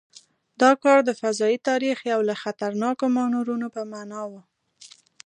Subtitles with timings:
[0.61, 4.31] دا کار د فضايي تاریخ یو له خطرناکو مانورونو په معنا و.